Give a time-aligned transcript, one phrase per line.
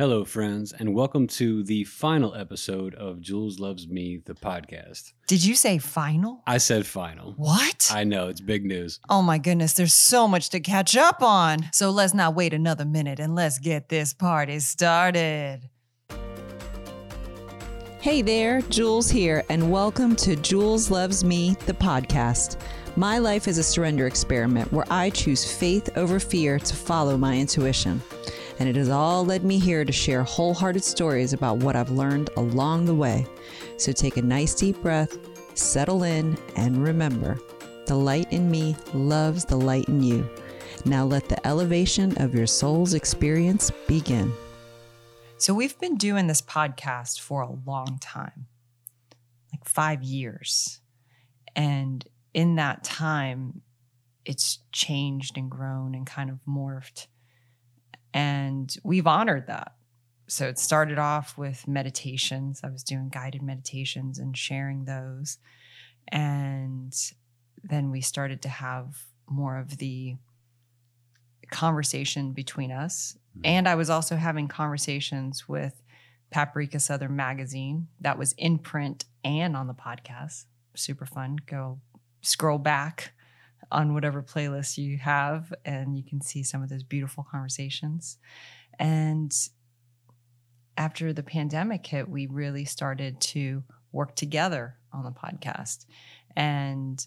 [0.00, 5.12] Hello, friends, and welcome to the final episode of Jules Loves Me, the podcast.
[5.26, 6.42] Did you say final?
[6.46, 7.34] I said final.
[7.36, 7.90] What?
[7.92, 8.98] I know, it's big news.
[9.10, 11.68] oh my goodness, there's so much to catch up on.
[11.74, 15.68] So let's not wait another minute and let's get this party started.
[18.00, 22.58] Hey there, Jules here, and welcome to Jules Loves Me, the podcast.
[22.96, 27.36] My life is a surrender experiment where I choose faith over fear to follow my
[27.36, 28.00] intuition.
[28.60, 32.28] And it has all led me here to share wholehearted stories about what I've learned
[32.36, 33.26] along the way.
[33.78, 35.16] So take a nice deep breath,
[35.56, 37.40] settle in, and remember
[37.86, 40.28] the light in me loves the light in you.
[40.84, 44.32] Now let the elevation of your soul's experience begin.
[45.38, 48.46] So we've been doing this podcast for a long time,
[49.52, 50.80] like five years.
[51.56, 53.62] And in that time,
[54.26, 57.06] it's changed and grown and kind of morphed.
[58.12, 59.74] And we've honored that.
[60.28, 62.60] So it started off with meditations.
[62.62, 65.38] I was doing guided meditations and sharing those.
[66.08, 66.94] And
[67.62, 70.16] then we started to have more of the
[71.50, 73.16] conversation between us.
[73.36, 73.40] Mm-hmm.
[73.44, 75.82] And I was also having conversations with
[76.30, 80.44] Paprika Southern Magazine that was in print and on the podcast.
[80.74, 81.38] Super fun.
[81.46, 81.80] Go
[82.22, 83.12] scroll back
[83.70, 88.18] on whatever playlist you have, and you can see some of those beautiful conversations.
[88.78, 89.32] And
[90.76, 95.86] after the pandemic hit, we really started to work together on the podcast.
[96.36, 97.06] And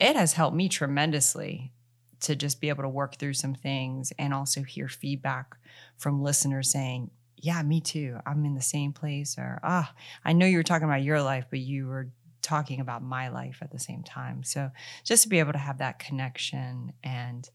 [0.00, 1.72] it has helped me tremendously
[2.20, 5.56] to just be able to work through some things and also hear feedback
[5.98, 8.18] from listeners saying, yeah, me too.
[8.24, 9.36] I'm in the same place.
[9.36, 9.92] Or, ah,
[10.24, 12.08] I know you were talking about your life, but you were
[12.44, 14.44] talking about my life at the same time.
[14.44, 14.70] So
[15.02, 17.48] just to be able to have that connection and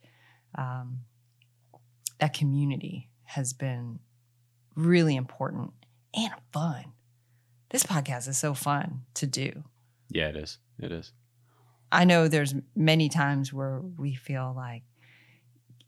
[0.55, 1.01] um,
[2.19, 3.99] that community has been
[4.75, 5.71] really important
[6.13, 6.85] and fun.
[7.69, 9.63] This podcast is so fun to do.
[10.09, 10.57] Yeah, it is.
[10.79, 11.13] It is.
[11.91, 14.83] I know there's many times where we feel like,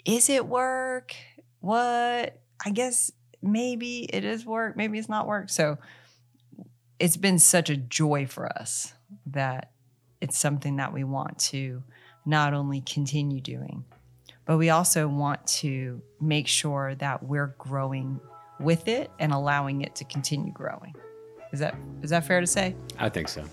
[0.05, 1.15] is it work?
[1.59, 2.39] What?
[2.63, 5.49] I guess maybe it is work, maybe it's not work.
[5.49, 5.77] So
[7.01, 8.93] it's been such a joy for us
[9.25, 9.71] that
[10.21, 11.81] it's something that we want to
[12.27, 13.83] not only continue doing,
[14.45, 18.19] but we also want to make sure that we're growing
[18.59, 20.93] with it and allowing it to continue growing.
[21.51, 22.75] Is that is that fair to say?
[22.99, 23.43] I think so.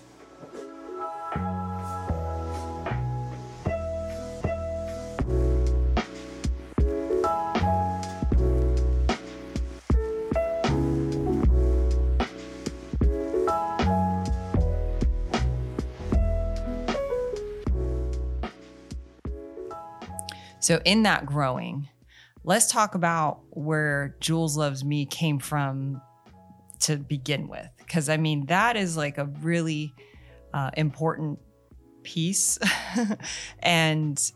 [20.69, 21.89] So, in that growing,
[22.43, 25.99] let's talk about where Jules Loves Me came from
[26.81, 27.67] to begin with.
[27.79, 29.95] Because I mean, that is like a really
[30.53, 31.39] uh, important
[32.03, 32.59] piece.
[33.63, 34.31] and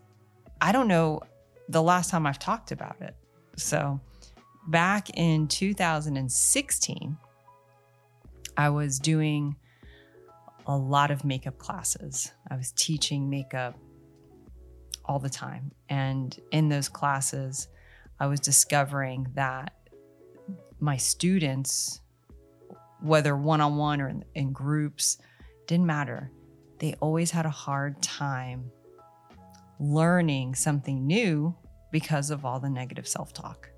[0.60, 1.22] I don't know
[1.70, 3.16] the last time I've talked about it.
[3.56, 4.02] So,
[4.68, 7.18] back in 2016,
[8.58, 9.56] I was doing
[10.66, 12.32] a lot of makeup classes.
[12.50, 13.78] I was teaching makeup
[15.06, 15.72] all the time.
[15.90, 17.68] And in those classes,
[18.20, 19.74] I was discovering that
[20.80, 22.02] my students,
[23.02, 25.18] whether one on one or in, in, groups,
[25.68, 26.32] didn't matter.
[26.80, 28.72] They always had a hard time
[29.80, 31.56] learning something new
[31.92, 33.70] because of all the negative self talk.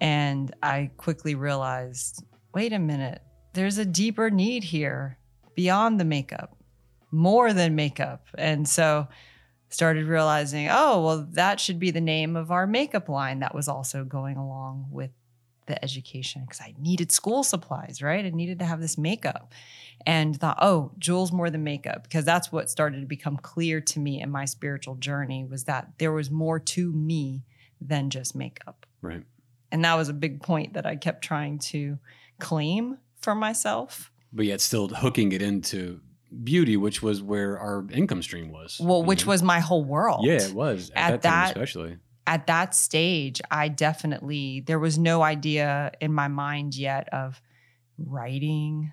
[0.00, 2.24] And I quickly realized
[2.54, 3.22] wait a minute,
[3.52, 5.18] there's a deeper need here
[5.54, 6.56] beyond the makeup,
[7.10, 8.26] more than makeup.
[8.36, 9.08] And so
[9.68, 13.68] started realizing, oh, well, that should be the name of our makeup line that was
[13.68, 15.10] also going along with
[15.66, 18.24] the education because I needed school supplies, right?
[18.24, 19.52] I needed to have this makeup
[20.06, 24.00] and thought, oh, Jules more than makeup because that's what started to become clear to
[24.00, 27.44] me in my spiritual journey was that there was more to me
[27.80, 28.86] than just makeup.
[29.02, 29.22] Right.
[29.70, 31.98] And that was a big point that I kept trying to
[32.40, 34.10] claim for myself.
[34.32, 36.00] But yet still hooking it into
[36.44, 38.80] beauty, which was where our income stream was.
[38.80, 39.32] Well, which know?
[39.32, 40.24] was my whole world.
[40.24, 41.96] Yeah, it was at, at that, that especially.
[42.26, 47.40] At that stage, I definitely there was no idea in my mind yet of
[47.96, 48.92] writing,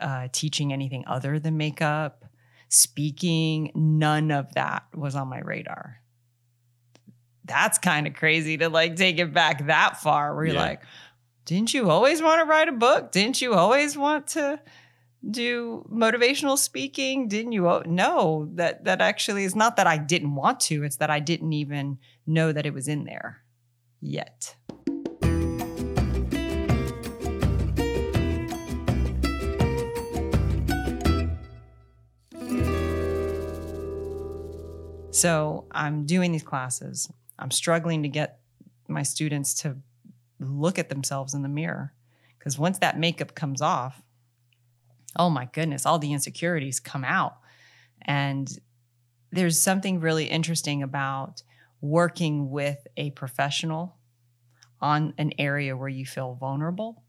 [0.00, 2.24] uh, teaching anything other than makeup,
[2.68, 3.70] speaking.
[3.74, 6.00] None of that was on my radar.
[7.44, 10.34] That's kind of crazy to like take it back that far.
[10.34, 10.60] Where you're yeah.
[10.60, 10.82] like,
[11.44, 13.12] didn't you always want to write a book?
[13.12, 14.60] Didn't you always want to?
[15.28, 17.28] do motivational speaking?
[17.28, 17.82] Didn't you?
[17.86, 20.82] know that that actually is not that I didn't want to.
[20.82, 23.42] It's that I didn't even know that it was in there
[24.00, 24.56] yet.
[35.12, 37.12] So I'm doing these classes.
[37.38, 38.38] I'm struggling to get
[38.88, 39.76] my students to
[40.38, 41.92] look at themselves in the mirror
[42.38, 44.02] because once that makeup comes off,
[45.16, 47.36] oh my goodness, all the insecurities come out.
[48.02, 48.48] And
[49.32, 51.42] there's something really interesting about
[51.80, 53.96] working with a professional
[54.80, 57.02] on an area where you feel vulnerable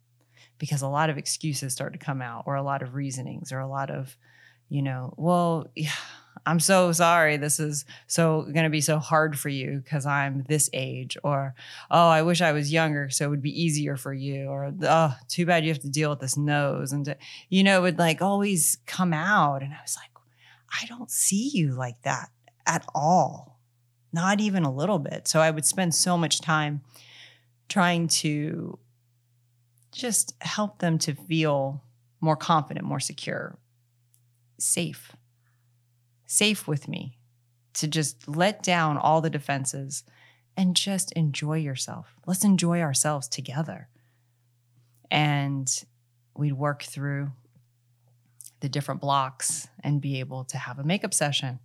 [0.58, 3.60] because a lot of excuses start to come out or a lot of reasonings or
[3.60, 4.18] a lot of
[4.70, 5.92] you know well yeah,
[6.46, 10.44] i'm so sorry this is so going to be so hard for you because i'm
[10.48, 11.54] this age or
[11.90, 15.16] oh i wish i was younger so it would be easier for you or oh
[15.28, 17.16] too bad you have to deal with this nose and
[17.50, 20.10] you know it would like always come out and i was like
[20.82, 22.30] i don't see you like that
[22.66, 23.52] at all
[24.14, 25.28] not even a little bit.
[25.28, 26.82] So i would spend so much time
[27.70, 28.78] trying to
[29.92, 31.84] just help them to feel
[32.20, 33.58] more confident, more secure,
[34.60, 35.14] safe,
[36.32, 37.18] safe with me,
[37.74, 40.04] to just let down all the defenses
[40.56, 42.16] and just enjoy yourself.
[42.26, 43.90] Let's enjoy ourselves together.
[45.10, 45.70] And
[46.36, 47.32] we'd work through
[48.62, 51.60] the different blocks and be able to have a makeup session.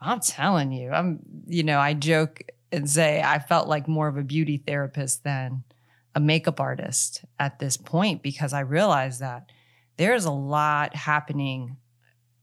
[0.00, 2.42] I'm telling you, I'm, you know, I joke
[2.72, 5.62] and say I felt like more of a beauty therapist than
[6.14, 9.50] a makeup artist at this point because I realized that
[9.96, 11.76] there's a lot happening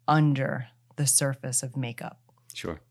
[0.07, 2.19] under the surface of makeup.
[2.54, 2.81] Sure.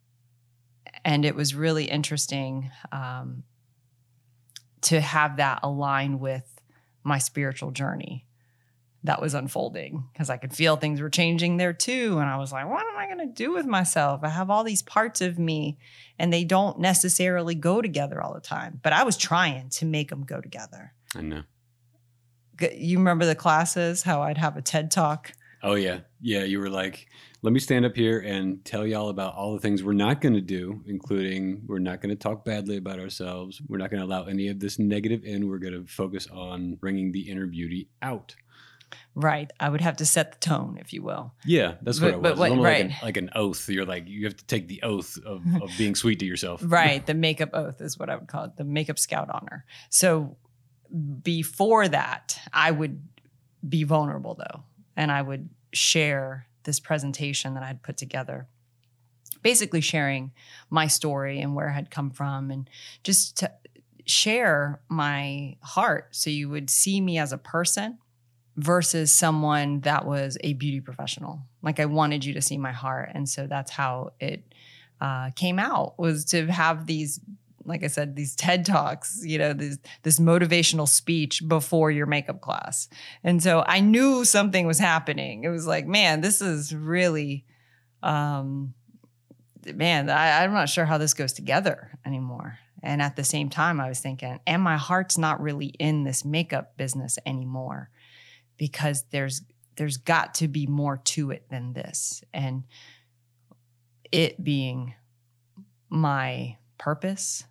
[1.05, 3.45] And it was really interesting um,
[4.83, 6.61] to have that align with
[7.03, 8.27] my spiritual journey
[9.05, 12.19] that was unfolding because I could feel things were changing there too.
[12.19, 14.21] And I was like, what am I going to do with myself?
[14.23, 15.79] I have all these parts of me
[16.19, 18.79] and they don't necessarily go together all the time.
[18.83, 20.93] But I was trying to make them go together.
[21.17, 21.43] I know.
[22.61, 25.33] You remember the classes, how I'd have a TED talk?
[25.65, 26.01] Oh, yeah.
[26.21, 26.45] Yeah.
[26.45, 27.09] You were like,
[27.43, 30.35] let me stand up here and tell y'all about all the things we're not going
[30.35, 33.61] to do, including we're not going to talk badly about ourselves.
[33.69, 35.49] We're not going to allow any of this negative in.
[35.49, 38.37] We're going to focus on bringing the inner beauty out.
[39.15, 39.51] Right.
[39.59, 41.33] I would have to set the tone, if you will.
[41.45, 42.39] Yeah, that's what But- it was.
[42.39, 42.85] but what- right.
[42.87, 43.69] like, an, like an oath.
[43.69, 46.61] You're like, you have to take the oath of, of being sweet to yourself.
[46.65, 47.05] Right.
[47.07, 49.65] The makeup oath is what I would call it, the makeup scout honor.
[49.91, 50.37] So
[51.23, 53.03] before that, I would
[53.69, 54.63] be vulnerable though,
[54.97, 58.47] and I would share this presentation that I had put together.
[59.43, 60.33] Basically, sharing
[60.71, 62.71] my story and where I had come from, and
[63.03, 63.51] just to
[64.07, 67.99] share my heart so you would see me as a person
[68.57, 71.41] versus someone that was a beauty professional.
[71.63, 73.11] Like I wanted you to see my heart.
[73.15, 74.43] And so that's how it
[75.01, 77.21] uh, came out was to have these,
[77.65, 82.41] like I said, these TED Talks, you know, this, this motivational speech before your makeup
[82.41, 82.89] class.
[83.23, 85.45] And so I knew something was happening.
[85.45, 87.45] It was like, man, this is really,
[88.03, 88.75] um,
[89.75, 92.59] man, I, I'm not sure how this goes together anymore.
[92.83, 96.25] And at the same time, I was thinking, and my heart's not really in this
[96.25, 97.91] makeup business anymore
[98.57, 99.43] because there's
[99.77, 102.23] there's got to be more to it than this.
[102.35, 102.65] And
[104.11, 104.95] it being
[105.89, 107.45] my purpose,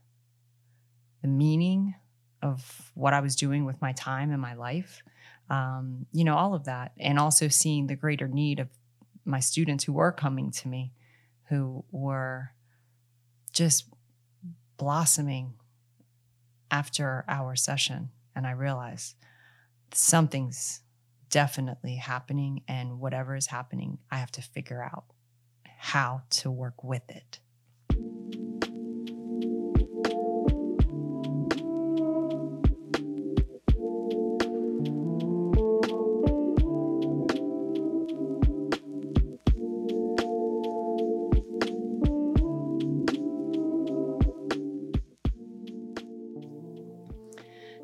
[1.21, 1.95] the meaning
[2.41, 5.03] of what I was doing with my time and my life,
[5.49, 6.91] um, you know, all of that.
[6.99, 8.69] And also seeing the greater need of
[9.25, 10.93] my students who were coming to me,
[11.49, 12.53] who were
[13.53, 13.85] just
[14.77, 15.53] blossoming
[16.71, 18.09] after our session.
[18.35, 19.15] And I realized
[19.93, 20.81] something's
[21.29, 22.63] definitely happening.
[22.67, 25.05] And whatever is happening, I have to figure out
[25.77, 27.39] how to work with it.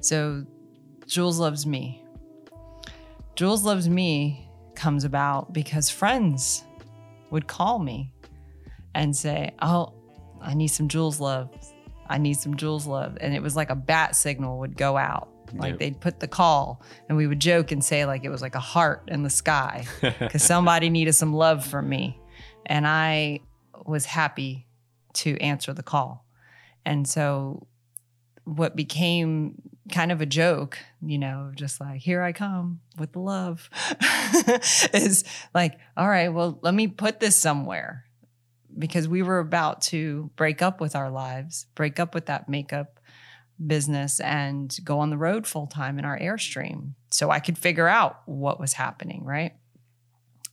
[0.08, 0.46] So,
[1.06, 2.02] Jules Loves Me.
[3.36, 6.64] Jules Loves Me comes about because friends
[7.30, 8.14] would call me
[8.96, 9.92] and say, Oh,
[10.42, 11.50] I need some Jules Love.
[12.08, 13.18] I need some Jules Love.
[13.20, 15.28] And it was like a bat signal would go out.
[15.54, 15.80] Like Yep.
[15.80, 18.62] they'd put the call and we would joke and say, like it was like a
[18.62, 22.18] heart in the sky because somebody needed some love from me.
[22.66, 23.42] And I
[23.86, 24.68] was happy
[25.16, 26.26] to answer the call.
[26.86, 27.68] And so,
[28.46, 33.70] what became kind of a joke, you know, just like, here I come with love,
[34.94, 38.06] is like, all right, well, let me put this somewhere
[38.78, 43.00] because we were about to break up with our lives, break up with that makeup
[43.66, 46.94] business and go on the road full time in our Airstream.
[47.10, 49.54] So I could figure out what was happening, right?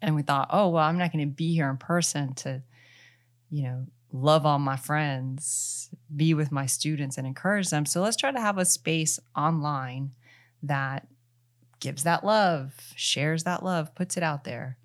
[0.00, 2.62] And we thought, oh, well, I'm not going to be here in person to,
[3.50, 7.84] you know, love on my friends, be with my students, and encourage them.
[7.84, 10.12] So let's try to have a space online
[10.62, 11.08] that
[11.80, 14.78] gives that love, shares that love, puts it out there.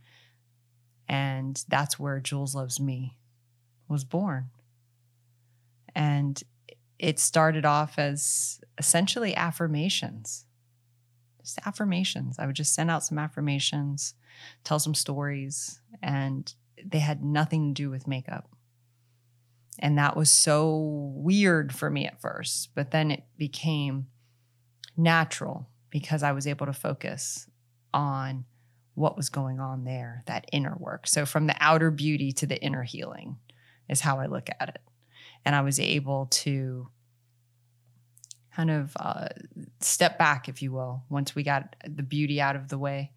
[1.07, 3.17] And that's where Jules Loves Me
[3.87, 4.49] was born.
[5.93, 6.41] And
[6.97, 10.45] it started off as essentially affirmations.
[11.39, 12.39] Just affirmations.
[12.39, 14.15] I would just send out some affirmations,
[14.63, 16.51] tell some stories, and
[16.83, 18.49] they had nothing to do with makeup.
[19.79, 24.07] And that was so weird for me at first, but then it became
[24.97, 27.47] natural because I was able to focus
[27.93, 28.45] on
[28.93, 31.07] what was going on there, that inner work.
[31.07, 33.37] So, from the outer beauty to the inner healing
[33.87, 34.81] is how I look at it.
[35.45, 36.89] And I was able to
[38.53, 39.29] kind of uh,
[39.79, 43.13] step back, if you will, once we got the beauty out of the way.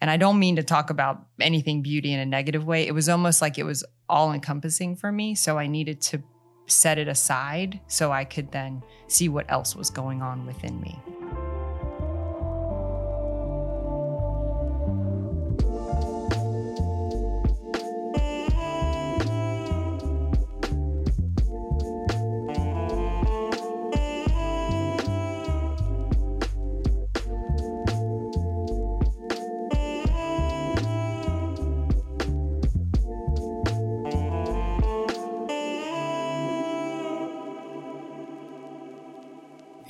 [0.00, 2.86] And I don't mean to talk about anything beauty in a negative way.
[2.86, 5.34] It was almost like it was all encompassing for me.
[5.34, 6.22] So I needed to
[6.66, 11.00] set it aside so I could then see what else was going on within me.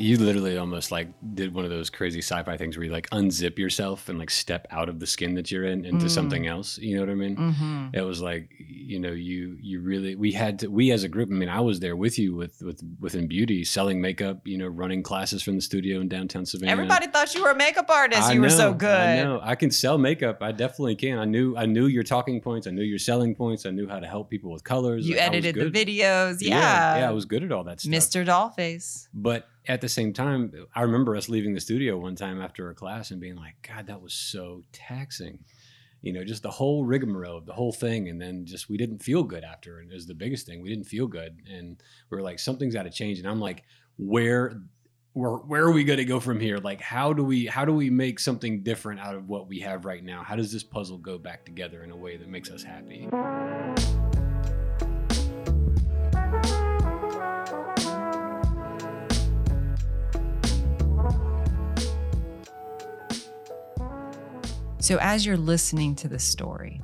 [0.09, 3.59] You literally almost like did one of those crazy sci-fi things where you like unzip
[3.59, 6.11] yourself and like step out of the skin that you're in into Mm.
[6.11, 6.79] something else.
[6.79, 7.37] You know what I mean?
[7.37, 7.89] Mm-hmm.
[7.93, 8.49] It was like
[8.89, 11.29] you know you you really we had to we as a group.
[11.31, 14.47] I mean, I was there with you with with within beauty, selling makeup.
[14.47, 16.73] You know, running classes from the studio in downtown Savannah.
[16.73, 18.23] Everybody thought you were a makeup artist.
[18.23, 18.89] I you were so good.
[18.91, 19.41] I know.
[19.43, 20.39] I can sell makeup.
[20.43, 21.19] I definitely can.
[21.19, 22.67] I knew I knew your talking points.
[22.67, 23.67] I knew your selling points.
[23.67, 25.07] I knew how to help people with colors.
[25.07, 26.39] You Like, edited the videos.
[26.41, 26.59] Yeah.
[26.59, 27.09] yeah, yeah.
[27.09, 27.93] I was good at all that stuff.
[27.93, 28.27] Mr.
[28.27, 29.09] Dollface.
[29.13, 32.75] But at the same time, I remember us leaving the studio one time after a
[32.75, 35.41] class and being like, God, that was so taxing.
[36.03, 38.09] You know, just the whole rigmarole the whole thing.
[38.09, 39.79] And then just we didn't feel good after.
[39.79, 40.63] And it was the biggest thing.
[40.63, 41.41] We didn't feel good.
[41.51, 43.19] And we were like, something's got to change.
[43.19, 43.65] And I'm like,
[43.97, 44.61] where
[45.13, 46.59] where where are we going to go from here?
[46.59, 49.85] Like how do we how do we make something different out of what we have
[49.85, 50.23] right now?
[50.23, 53.09] How does this puzzle go back together in a way that makes us happy?
[64.89, 66.81] So, as you're listening to this story,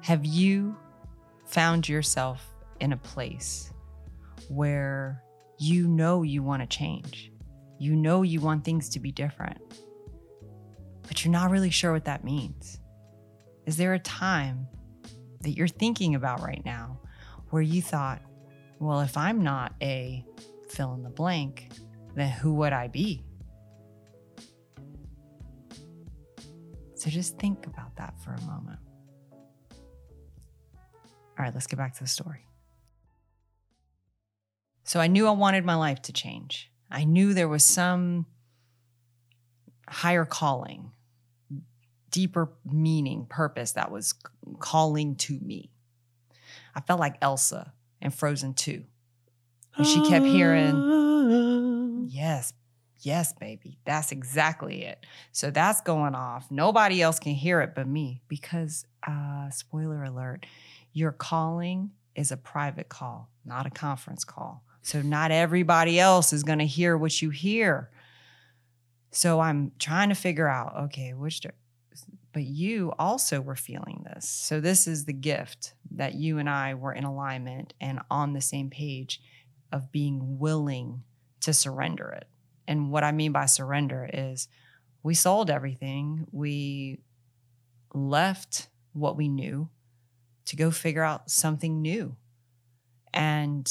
[0.00, 0.76] have you
[1.46, 2.44] found yourself
[2.80, 3.72] in a place
[4.48, 5.22] where
[5.60, 7.30] you know you want to change?
[7.78, 9.60] You know you want things to be different,
[11.06, 12.80] but you're not really sure what that means.
[13.64, 14.66] Is there a time
[15.42, 16.98] that you're thinking about right now
[17.50, 18.22] where you thought,
[18.80, 20.26] well, if I'm not a
[20.68, 21.70] fill in the blank,
[22.16, 23.22] then who would I be?
[27.02, 28.78] So just think about that for a moment.
[29.72, 29.78] All
[31.36, 32.46] right, let's get back to the story.
[34.84, 36.70] So I knew I wanted my life to change.
[36.92, 38.26] I knew there was some
[39.88, 40.92] higher calling,
[42.12, 44.14] deeper meaning, purpose that was
[44.60, 45.72] calling to me.
[46.72, 48.80] I felt like Elsa in Frozen 2.
[49.76, 52.06] And she kept hearing, ah.
[52.06, 52.52] Yes,
[53.02, 53.78] yes, baby.
[53.84, 55.04] That's exactly it.
[55.32, 56.50] So that's going off.
[56.50, 60.46] Nobody else can hear it but me because, uh, spoiler alert,
[60.92, 64.62] your calling is a private call, not a conference call.
[64.82, 67.90] So not everybody else is going to hear what you hear.
[69.10, 71.42] So I'm trying to figure out, okay, which,
[72.32, 74.28] but you also were feeling this.
[74.28, 78.40] So this is the gift that you and I were in alignment and on the
[78.40, 79.20] same page
[79.70, 81.04] of being willing
[81.40, 82.26] to surrender it.
[82.72, 84.48] And what I mean by surrender is
[85.02, 86.26] we sold everything.
[86.32, 87.00] We
[87.92, 89.68] left what we knew
[90.46, 92.16] to go figure out something new.
[93.12, 93.70] And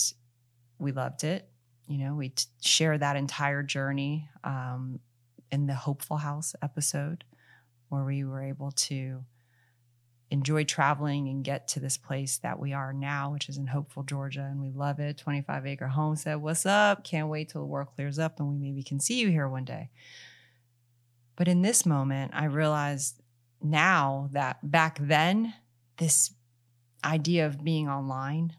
[0.77, 1.50] we loved it.
[1.88, 5.00] You know, we t- share that entire journey um,
[5.51, 7.24] in the Hopeful House episode
[7.89, 9.25] where we were able to
[10.32, 14.02] enjoy traveling and get to this place that we are now, which is in Hopeful,
[14.02, 14.48] Georgia.
[14.50, 15.18] And we love it.
[15.18, 16.42] 25 acre homestead.
[16.42, 17.04] What's up?
[17.04, 19.66] Can't wait till the world clears up and we maybe can see you here one
[19.66, 19.90] day.
[21.36, 23.22] But in this moment, I realized
[23.62, 25.54] now that back then,
[25.98, 26.34] this
[27.04, 28.56] idea of being online,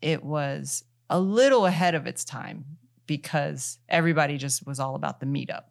[0.00, 2.64] it was a little ahead of its time
[3.06, 5.64] because everybody just was all about the meetup.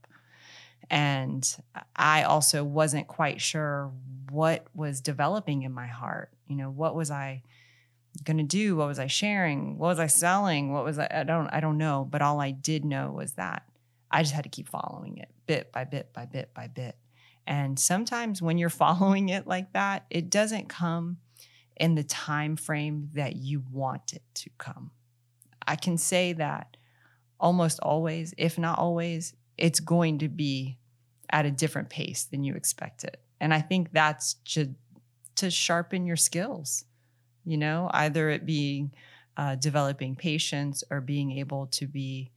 [0.90, 1.48] And
[1.96, 3.92] I also wasn't quite sure
[4.30, 6.32] what was developing in my heart.
[6.48, 7.44] You know, what was I
[8.24, 8.76] going to do?
[8.76, 9.78] What was I sharing?
[9.78, 10.74] What was I selling?
[10.74, 13.64] What was I I don't I don't know, but all I did know was that
[14.12, 16.98] I just had to keep following it bit by bit by bit by bit.
[17.46, 21.18] And sometimes when you're following it like that, it doesn't come
[21.78, 24.92] in the time frame that you want it to come.
[25.66, 26.78] I can say that
[27.40, 30.79] almost always, if not always, it's going to be
[31.30, 33.22] at a different pace than you expect it.
[33.40, 34.74] And I think that's to,
[35.36, 36.86] to sharpen your skills,
[37.46, 38.92] you know, either it being
[39.38, 42.32] uh, developing patience or being able to be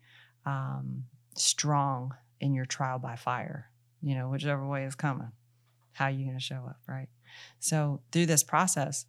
[0.47, 3.71] um, strong in your trial by fire,
[4.03, 5.33] you know, whichever way is coming.
[5.93, 7.09] How are you going to show up, right?
[7.59, 9.07] So through this process,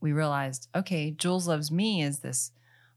[0.00, 2.52] we realized, okay, Jules Loves Me is this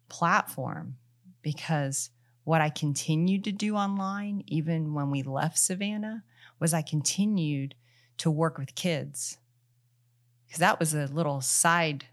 [0.10, 0.98] platform
[1.42, 2.10] because
[2.48, 6.24] what I continued to do online, even when we left Savannah,
[6.62, 7.76] was I continued
[8.20, 9.38] to work with kids.
[10.46, 12.06] Because that was a little side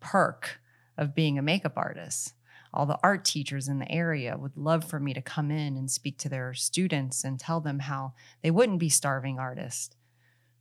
[0.00, 0.60] perk
[0.96, 2.32] of being a makeup artist.
[2.72, 5.90] All the art teachers in the area would love for me to come in and
[5.90, 9.94] speak to their students and tell them how they wouldn't be starving artists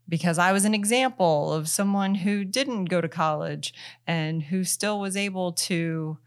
[0.10, 3.74] because I was an example of someone who didn't go to college
[4.06, 6.18] and who still was able to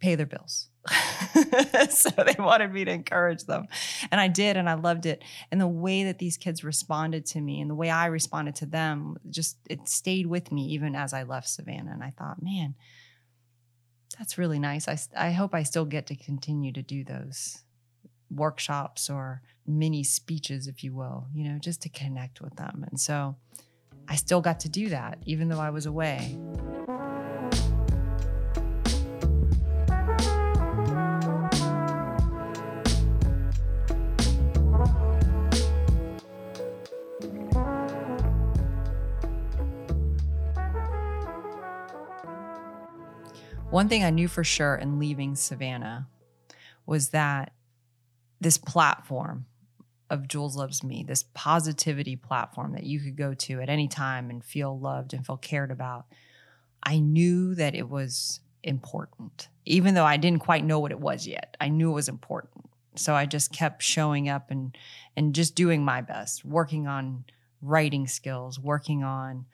[0.00, 0.70] pay their bills.
[1.90, 3.66] so they wanted me to encourage them.
[4.10, 5.22] And I did, and I loved it.
[5.50, 8.66] And the way that these kids responded to me and the way I responded to
[8.66, 11.92] them, just it stayed with me even as I left Savannah.
[11.92, 12.74] And I thought, man,
[14.18, 14.88] that's really nice.
[14.88, 17.62] I, I hope I still get to continue to do those
[18.30, 22.84] workshops or mini speeches, if you will, you know, just to connect with them.
[22.88, 23.36] And so
[24.08, 26.38] I still got to do that, even though I was away.
[43.74, 46.06] One thing I knew for sure in leaving Savannah
[46.86, 47.54] was that
[48.40, 49.46] this platform
[50.08, 54.30] of Jules Loves Me, this positivity platform that you could go to at any time
[54.30, 56.04] and feel loved and feel cared about,
[56.84, 59.48] I knew that it was important.
[59.64, 62.70] Even though I didn't quite know what it was yet, I knew it was important.
[62.94, 64.78] So I just kept showing up and
[65.16, 67.24] and just doing my best, working on
[67.60, 69.46] writing skills, working on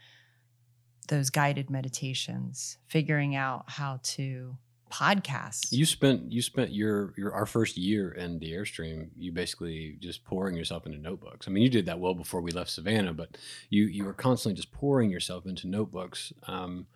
[1.11, 4.57] those guided meditations, figuring out how to
[4.91, 5.71] podcast.
[5.71, 9.09] You spent you spent your your our first year in the airstream.
[9.17, 11.47] You basically just pouring yourself into notebooks.
[11.47, 13.37] I mean, you did that well before we left Savannah, but
[13.69, 16.33] you you were constantly just pouring yourself into notebooks.
[16.47, 16.87] Um,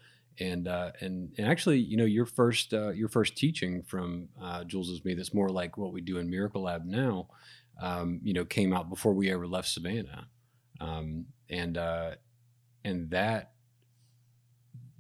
[0.40, 4.64] and uh, and and actually, you know, your first uh, your first teaching from uh,
[4.64, 5.14] Jules is me.
[5.14, 7.29] That's more like what we do in Miracle Lab now.
[7.81, 10.29] Um, you know, came out before we ever left Savannah,
[10.81, 12.12] um, and uh,
[12.85, 13.53] and that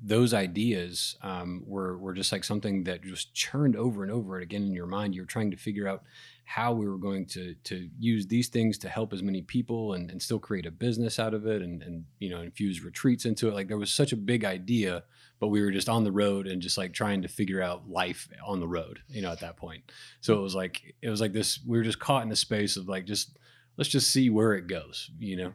[0.06, 4.62] those ideas um, were were just like something that just churned over and over again
[4.62, 5.14] in your mind.
[5.14, 6.02] You're trying to figure out
[6.44, 10.10] how we were going to to use these things to help as many people and,
[10.10, 13.48] and still create a business out of it and and you know infuse retreats into
[13.48, 13.54] it.
[13.54, 15.04] Like there was such a big idea,
[15.40, 18.28] but we were just on the road and just like trying to figure out life
[18.46, 19.00] on the road.
[19.08, 19.90] You know, at that point.
[20.20, 21.60] So it was like it was like this.
[21.66, 23.38] We were just caught in the space of like just
[23.78, 25.10] let's just see where it goes.
[25.18, 25.54] You know.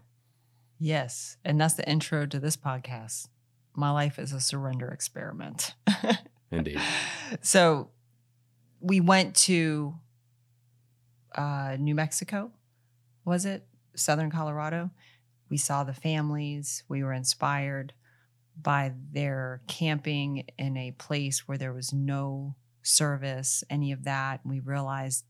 [0.79, 3.27] Yes, and that's the intro to this podcast
[3.75, 5.73] my life is a surrender experiment.
[6.51, 6.79] Indeed.
[7.41, 7.89] So
[8.79, 9.95] we went to
[11.36, 12.51] uh, New Mexico,
[13.25, 13.65] was it?
[13.95, 14.91] Southern Colorado.
[15.49, 16.84] We saw the families.
[16.88, 17.93] We were inspired
[18.62, 24.41] by their camping in a place where there was no service, any of that.
[24.45, 25.25] We realized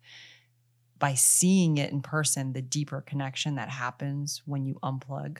[0.97, 5.37] by seeing it in person, the deeper connection that happens when you unplug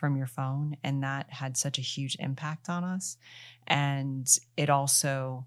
[0.00, 0.76] from your phone.
[0.82, 3.18] And that had such a huge impact on us.
[3.66, 5.46] And it also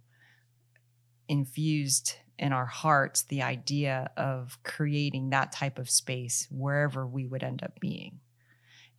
[1.27, 7.43] infused in our hearts the idea of creating that type of space wherever we would
[7.43, 8.19] end up being.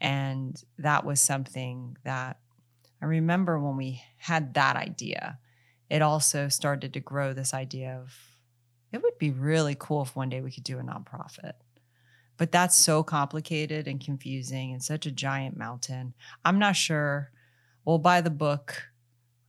[0.00, 2.38] And that was something that
[3.00, 5.38] I remember when we had that idea,
[5.88, 8.12] it also started to grow this idea of
[8.92, 11.54] it would be really cool if one day we could do a nonprofit.
[12.44, 16.12] But that's so complicated and confusing and such a giant mountain.
[16.44, 17.30] I'm not sure.
[17.86, 18.82] We'll buy the book,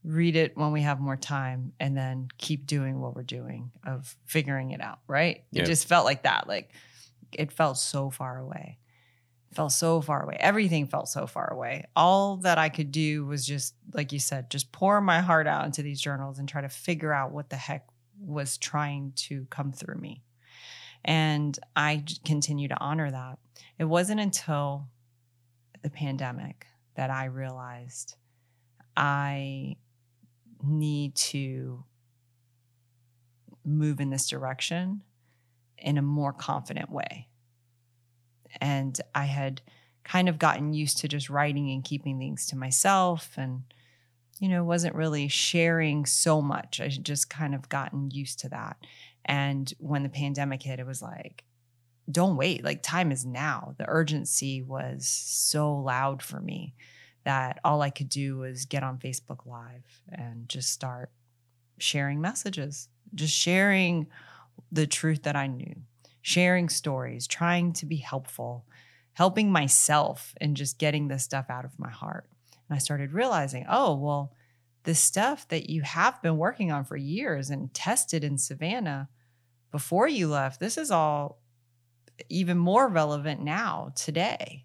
[0.02, 4.16] read it when we have more time, and then keep doing what we're doing of
[4.24, 5.44] figuring it out, right?
[5.52, 6.48] It just felt like that.
[6.48, 6.70] Like
[7.32, 8.78] it felt so far away.
[9.50, 10.38] It felt so far away.
[10.40, 11.84] Everything felt so far away.
[11.94, 15.66] All that I could do was just, like you said, just pour my heart out
[15.66, 17.86] into these journals and try to figure out what the heck
[18.18, 20.22] was trying to come through me.
[21.06, 23.38] And I continue to honor that.
[23.78, 24.88] It wasn't until
[25.82, 26.66] the pandemic
[26.96, 28.16] that I realized
[28.96, 29.76] I
[30.62, 31.84] need to
[33.64, 35.02] move in this direction
[35.78, 37.28] in a more confident way.
[38.60, 39.60] And I had
[40.02, 43.62] kind of gotten used to just writing and keeping things to myself and
[44.38, 48.76] you know wasn't really sharing so much i just kind of gotten used to that
[49.26, 51.44] and when the pandemic hit it was like
[52.10, 56.74] don't wait like time is now the urgency was so loud for me
[57.24, 61.10] that all i could do was get on facebook live and just start
[61.78, 64.06] sharing messages just sharing
[64.72, 65.74] the truth that i knew
[66.22, 68.64] sharing stories trying to be helpful
[69.16, 72.28] helping myself and just getting this stuff out of my heart.
[72.68, 74.34] And I started realizing, oh, well,
[74.86, 79.08] the stuff that you have been working on for years and tested in Savannah
[79.72, 81.42] before you left, this is all
[82.28, 84.64] even more relevant now, today.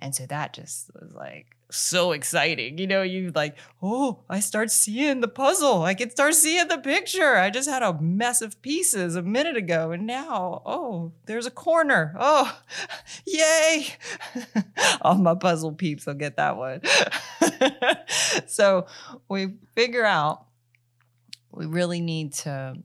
[0.00, 2.78] And so that just was like, so exciting.
[2.78, 5.82] You know, you like, oh, I start seeing the puzzle.
[5.82, 7.36] I can start seeing the picture.
[7.36, 9.90] I just had a mess of pieces a minute ago.
[9.90, 12.14] And now, oh, there's a corner.
[12.18, 12.58] Oh,
[13.26, 13.88] yay.
[15.02, 16.80] All my puzzle peeps will get that one.
[18.46, 18.86] so
[19.28, 20.46] we figure out
[21.50, 22.76] we really need to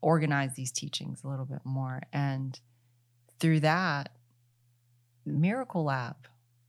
[0.00, 2.02] organize these teachings a little bit more.
[2.12, 2.58] And
[3.40, 4.13] through that,
[5.26, 6.16] Miracle Lab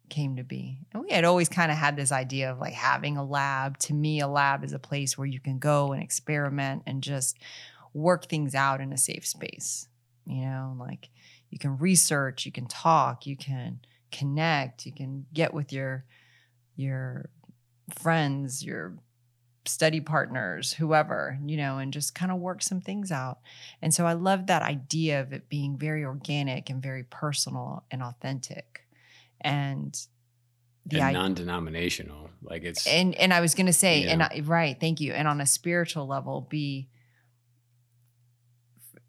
[0.10, 0.80] came to be.
[0.94, 3.78] And we had always kind of had this idea of like having a lab.
[3.80, 7.38] To me, a lab is a place where you can go and experiment and just
[7.94, 9.88] work things out in a safe space.
[10.26, 11.10] You know, like
[11.50, 13.80] you can research, you can talk, you can
[14.12, 16.06] connect, you can get with your
[16.76, 17.30] your
[18.00, 18.98] friends, your
[19.68, 23.40] study partners, whoever, you know, and just kind of work some things out.
[23.82, 28.02] And so I love that idea of it being very organic and very personal and
[28.04, 28.86] authentic.
[29.42, 29.98] And
[30.86, 34.80] the and non-denominational like it's and and i was going to say and I, right
[34.80, 35.14] thank you.
[35.14, 36.90] And on a spiritual level be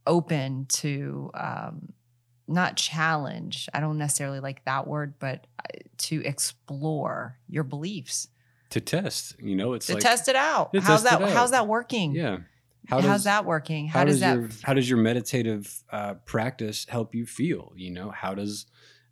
[0.07, 1.93] open to um
[2.49, 8.29] not challenge i don't necessarily like that word but uh, to explore your beliefs
[8.71, 12.13] to test you know it's to like, test it out how's that how's that working
[12.13, 12.39] yeah
[12.89, 15.83] how does, how's that working how, how does, does, that your, how does your meditative
[15.91, 18.67] uh, practice help you feel you know how does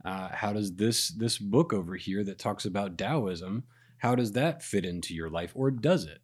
[0.05, 3.65] uh, how does this this book over here that talks about Taoism,
[3.99, 6.21] how does that fit into your life, or does it?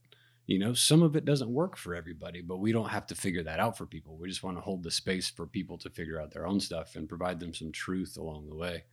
[0.47, 3.43] You know, some of it doesn't work for everybody, but we don't have to figure
[3.45, 4.19] that out for people.
[4.19, 6.97] We just want to hold the space for people to figure out their own stuff
[6.97, 8.85] and provide them some truth along the way.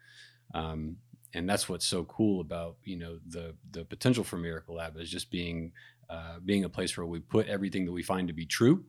[0.53, 0.97] Um,
[1.33, 5.09] and that's what's so cool about you know the the potential for Miracle Lab is
[5.09, 5.71] just being
[6.09, 8.85] uh, being a place where we put everything that we find to be true,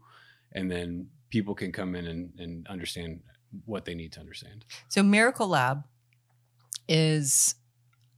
[0.52, 3.20] and then people can come in and, and understand
[3.64, 4.64] what they need to understand.
[4.88, 5.84] So Miracle Lab
[6.88, 7.54] is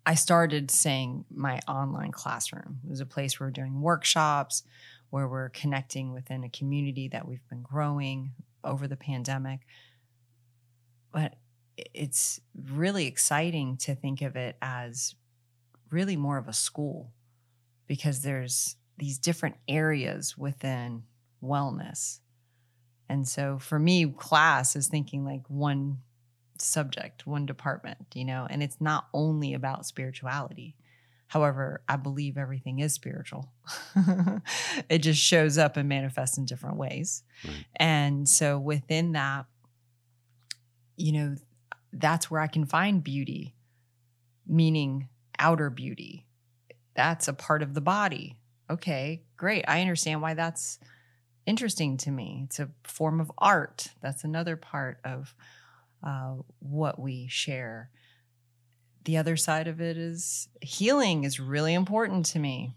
[0.07, 2.81] I started saying my online classroom.
[2.85, 4.63] It was a place where we're doing workshops,
[5.11, 8.33] where we're connecting within a community that we've been growing
[8.65, 9.61] over the pandemic.
[11.13, 11.35] But
[11.77, 12.41] it's
[12.73, 15.15] really exciting to think of it as
[15.91, 17.13] really more of a school
[17.87, 21.03] because there's these different areas within
[21.43, 22.21] wellness
[23.11, 25.99] and so for me, class is thinking like one
[26.59, 30.77] subject, one department, you know, and it's not only about spirituality.
[31.27, 33.51] However, I believe everything is spiritual.
[34.89, 37.25] it just shows up and manifests in different ways.
[37.45, 37.65] Right.
[37.75, 39.47] And so within that,
[40.97, 41.35] you know,
[41.93, 43.55] that's where I can find beauty,
[44.47, 46.27] meaning outer beauty.
[46.95, 48.37] That's a part of the body.
[48.69, 49.65] Okay, great.
[49.67, 50.79] I understand why that's
[51.47, 52.43] interesting to me.
[52.45, 53.89] It's a form of art.
[54.01, 55.35] That's another part of
[56.03, 57.91] uh, what we share.
[59.05, 62.75] The other side of it is healing is really important to me.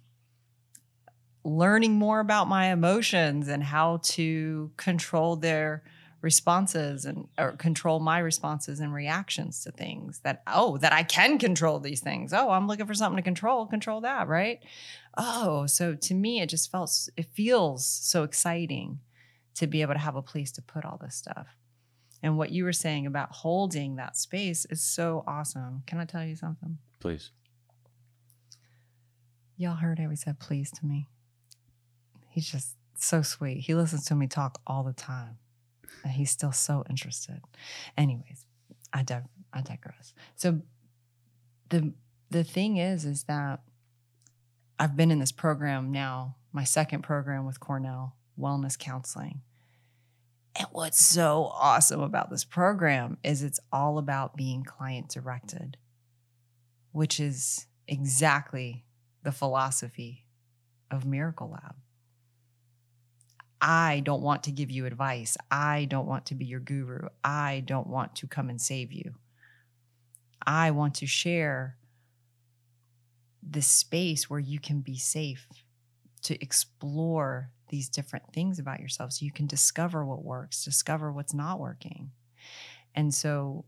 [1.43, 5.84] Learning more about my emotions and how to control their
[6.23, 11.38] responses and or control my responses and reactions to things that oh that I can
[11.38, 12.31] control these things.
[12.31, 14.63] Oh, I'm looking for something to control, control that, right?
[15.17, 18.99] Oh, so to me it just felt it feels so exciting
[19.55, 21.47] to be able to have a place to put all this stuff.
[22.23, 25.83] And what you were saying about holding that space is so awesome.
[25.86, 26.77] Can I tell you something?
[27.01, 27.31] Please.
[29.57, 31.09] Y'all heard how he said please to me.
[32.29, 33.59] He's just so sweet.
[33.59, 35.38] He listens to me talk all the time
[36.11, 37.41] he's still so interested.
[37.97, 38.45] Anyways,
[38.91, 40.13] I dig- I digress.
[40.35, 40.61] So
[41.69, 41.93] the
[42.29, 43.61] the thing is, is that
[44.79, 49.41] I've been in this program now, my second program with Cornell Wellness Counseling.
[50.55, 55.77] And what's so awesome about this program is it's all about being client directed,
[56.91, 58.85] which is exactly
[59.23, 60.27] the philosophy
[60.91, 61.75] of Miracle Lab.
[63.65, 65.38] I don't want to give you advice.
[65.49, 67.08] I don't want to be your guru.
[67.23, 69.13] I don't want to come and save you.
[70.45, 71.78] I want to share
[73.41, 75.47] this space where you can be safe
[76.23, 81.34] to explore these different things about yourself so you can discover what works, discover what's
[81.34, 82.12] not working.
[82.93, 83.63] And so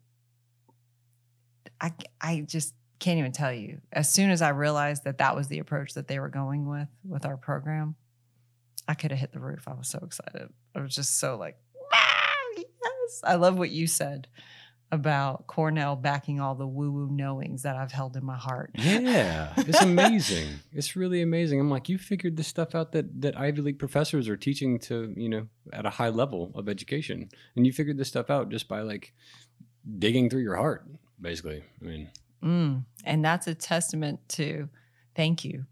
[1.79, 3.79] I I just can't even tell you.
[3.93, 6.89] As soon as I realized that that was the approach that they were going with
[7.05, 7.95] with our program,
[8.87, 9.67] I could have hit the roof.
[9.67, 10.49] I was so excited.
[10.75, 11.57] I was just so like,
[11.93, 13.21] ah, yes.
[13.23, 14.27] I love what you said
[14.91, 18.71] about Cornell backing all the woo woo knowings that I've held in my heart.
[18.75, 20.47] Yeah, it's amazing.
[20.71, 21.59] it's really amazing.
[21.59, 25.13] I'm like, you figured this stuff out that that Ivy League professors are teaching to
[25.15, 28.67] you know at a high level of education, and you figured this stuff out just
[28.67, 29.13] by like
[29.99, 30.85] digging through your heart,
[31.19, 31.63] basically.
[31.81, 32.09] I mean,
[32.43, 34.69] mm, and that's a testament to
[35.15, 35.65] thank you.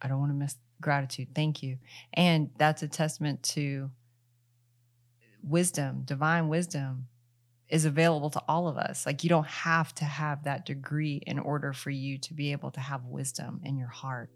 [0.00, 1.28] I don't want to miss gratitude.
[1.34, 1.78] Thank you,
[2.14, 3.90] and that's a testament to
[5.42, 7.06] wisdom, divine wisdom
[7.68, 9.04] is available to all of us.
[9.04, 12.70] Like you don't have to have that degree in order for you to be able
[12.72, 14.30] to have wisdom in your heart.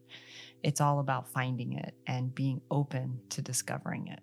[0.62, 4.20] It's all about finding it and being open to discovering it.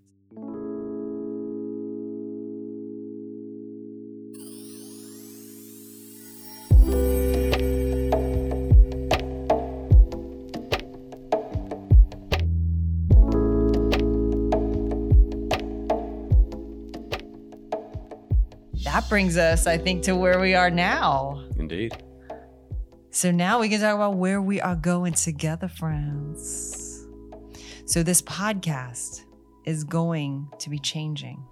[19.09, 21.43] Brings us, I think, to where we are now.
[21.57, 22.03] Indeed.
[23.11, 27.07] So now we can talk about where we are going together, friends.
[27.85, 29.23] So this podcast
[29.65, 31.43] is going to be changing.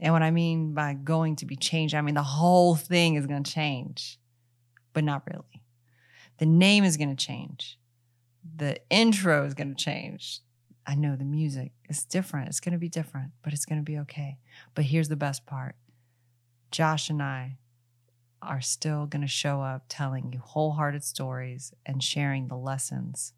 [0.00, 3.26] And what I mean by going to be changed, I mean the whole thing is
[3.26, 4.18] going to change,
[4.92, 5.62] but not really.
[6.38, 7.78] The name is going to change.
[8.56, 10.40] The intro is going to change.
[10.84, 12.48] I know the music is different.
[12.48, 14.38] It's going to be different, but it's going to be okay.
[14.74, 15.76] But here's the best part
[16.72, 17.58] Josh and I
[18.40, 23.34] are still going to show up telling you wholehearted stories and sharing the lessons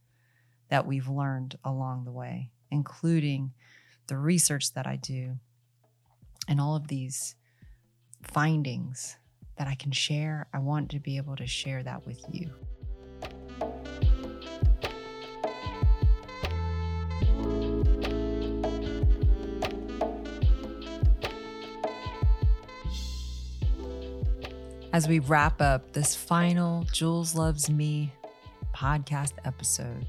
[0.71, 3.53] that we've learned along the way, including
[4.07, 5.37] the research that I do
[6.49, 7.35] and all of these
[8.23, 9.17] findings
[9.57, 10.47] that I can share.
[10.55, 12.51] I want to be able to share that with you.
[24.95, 28.13] As we wrap up this final Jules Loves Me
[28.73, 30.07] podcast episode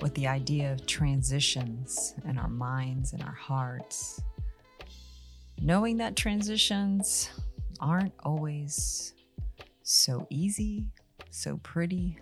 [0.00, 4.20] with the idea of transitions in our minds and our hearts.
[5.60, 7.30] Knowing that transitions
[7.78, 9.14] aren't always
[9.84, 10.88] so easy,
[11.30, 12.18] so pretty,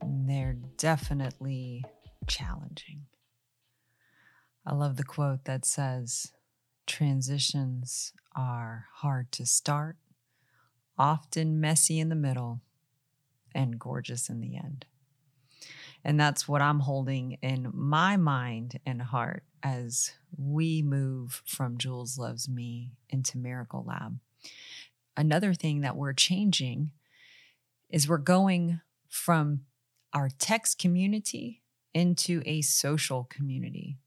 [0.00, 1.84] they're definitely
[2.28, 3.06] challenging.
[4.64, 6.33] I love the quote that says,
[6.86, 9.96] Transitions are hard to start,
[10.98, 12.60] often messy in the middle,
[13.54, 14.84] and gorgeous in the end.
[16.04, 22.18] And that's what I'm holding in my mind and heart as we move from Jules
[22.18, 24.18] Loves Me into Miracle Lab.
[25.16, 26.90] Another thing that we're changing
[27.88, 29.60] is we're going from
[30.12, 31.62] our text community
[31.94, 33.98] into a social community.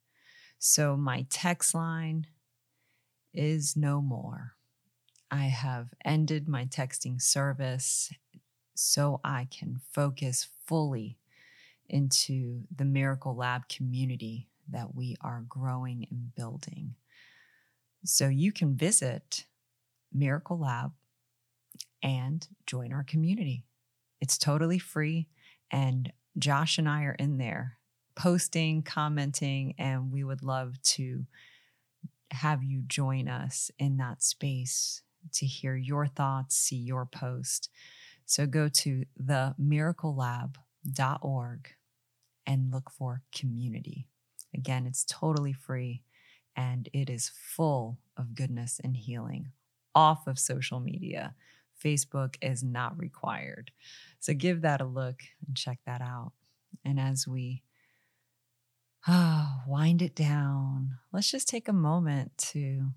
[0.59, 2.27] So, my text line,
[3.37, 4.53] is no more.
[5.29, 8.11] I have ended my texting service
[8.75, 11.17] so I can focus fully
[11.89, 16.95] into the Miracle Lab community that we are growing and building.
[18.03, 19.45] So you can visit
[20.13, 20.91] Miracle Lab
[22.03, 23.65] and join our community.
[24.19, 25.27] It's totally free,
[25.71, 27.77] and Josh and I are in there
[28.15, 31.25] posting, commenting, and we would love to
[32.31, 35.01] have you join us in that space
[35.33, 37.69] to hear your thoughts, see your post.
[38.25, 41.69] So go to themiraclelab.org
[42.45, 44.07] and look for community.
[44.53, 46.03] Again, it's totally free
[46.55, 49.51] and it is full of goodness and healing
[49.93, 51.35] off of social media.
[51.83, 53.71] Facebook is not required.
[54.19, 56.31] So give that a look and check that out.
[56.83, 57.61] And as we
[59.07, 60.97] oh, wind it down.
[61.11, 62.89] Let's just take a moment to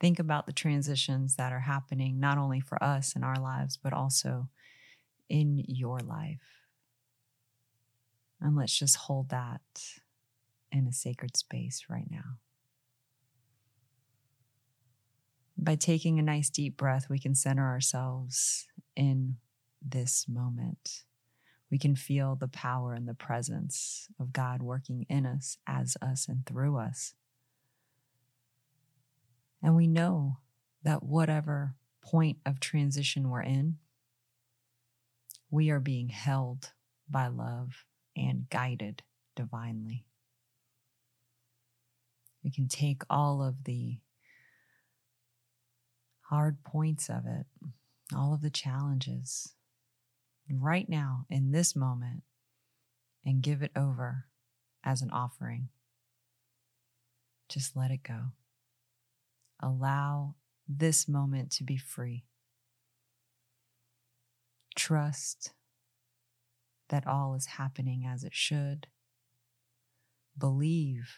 [0.00, 3.92] think about the transitions that are happening, not only for us in our lives, but
[3.92, 4.48] also
[5.28, 6.62] in your life.
[8.40, 9.62] And let's just hold that
[10.70, 12.38] in a sacred space right now.
[15.56, 19.36] By taking a nice deep breath, we can center ourselves in
[19.80, 21.04] this moment.
[21.74, 26.28] We can feel the power and the presence of God working in us, as us,
[26.28, 27.14] and through us.
[29.60, 30.36] And we know
[30.84, 33.78] that whatever point of transition we're in,
[35.50, 36.70] we are being held
[37.10, 37.84] by love
[38.16, 39.02] and guided
[39.34, 40.04] divinely.
[42.44, 43.98] We can take all of the
[46.20, 47.46] hard points of it,
[48.14, 49.54] all of the challenges,
[50.50, 52.22] right now in this moment,
[53.24, 54.26] and give it over
[54.84, 55.68] as an offering.
[57.48, 58.32] Just let it go.
[59.60, 60.34] Allow
[60.68, 62.24] this moment to be free.
[64.74, 65.52] Trust
[66.88, 68.86] that all is happening as it should.
[70.36, 71.10] Believe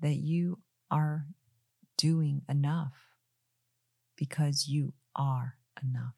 [0.00, 0.58] that you
[0.90, 1.26] are
[1.96, 2.92] doing enough
[4.16, 6.14] because you are enough.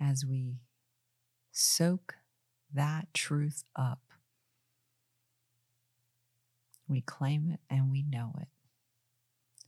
[0.00, 0.56] As we
[1.50, 2.14] soak
[2.72, 4.00] that truth up,
[6.88, 8.48] we claim it and we know it.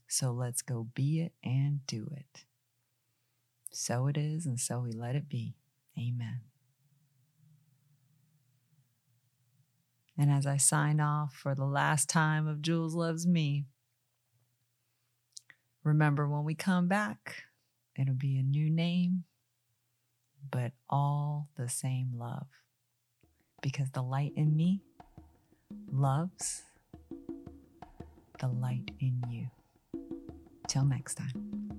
[0.07, 2.45] So let's go be it and do it.
[3.71, 5.55] So it is, and so we let it be.
[5.97, 6.41] Amen.
[10.17, 13.65] And as I sign off for the last time of Jules Loves Me,
[15.83, 17.43] remember when we come back,
[17.99, 19.25] it'll be a new name,
[20.51, 22.47] but all the same love.
[23.61, 24.81] Because the light in me
[25.91, 26.63] loves
[28.39, 29.47] the light in you.
[30.67, 31.71] Till next time.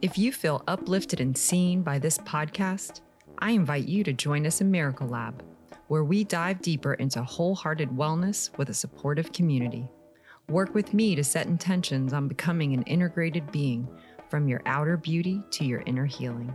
[0.00, 3.00] If you feel uplifted and seen by this podcast,
[3.40, 5.42] I invite you to join us in Miracle Lab,
[5.88, 9.88] where we dive deeper into wholehearted wellness with a supportive community.
[10.48, 13.88] Work with me to set intentions on becoming an integrated being
[14.28, 16.54] from your outer beauty to your inner healing.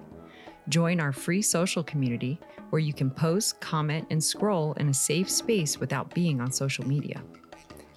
[0.69, 5.29] Join our free social community where you can post, comment, and scroll in a safe
[5.29, 7.21] space without being on social media.